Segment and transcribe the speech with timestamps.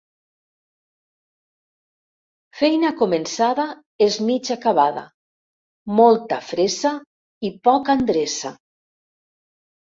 [2.61, 3.67] Feina començada
[4.07, 5.05] és mig acabada
[6.01, 6.97] Molta fressa
[7.49, 8.57] i poca endreça